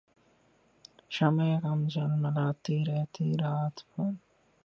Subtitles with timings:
[1.09, 4.11] شمع غم جھلملاتی رہی رات بھر